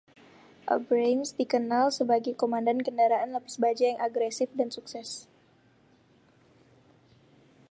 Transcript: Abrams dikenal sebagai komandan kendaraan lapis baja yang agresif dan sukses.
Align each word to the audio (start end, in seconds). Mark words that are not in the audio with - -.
Abrams 0.75 1.29
dikenal 1.39 1.87
sebagai 1.99 2.33
komandan 2.41 2.79
kendaraan 2.87 3.29
lapis 3.37 3.55
baja 3.63 3.85
yang 3.93 3.99
agresif 4.07 4.49
dan 4.57 4.73
sukses. 4.73 5.29